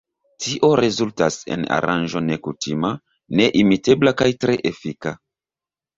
Tio 0.43 0.69
rezultas 0.79 1.37
en 1.57 1.67
aranĝo 1.75 2.23
nekutima, 2.29 2.91
neimitebla 3.41 4.15
kaj 4.23 4.31
tre 4.45 4.57
efika. 4.71 5.17